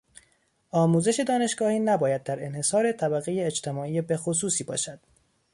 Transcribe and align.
آموزش 0.71 1.19
دانشگاهی 1.27 1.79
نباید 1.79 2.23
در 2.23 2.45
انحصار 2.45 2.91
طبقهی 2.91 3.43
اجتماعی 3.43 4.01
بخصوصی 4.01 4.63
باشد. 4.63 4.99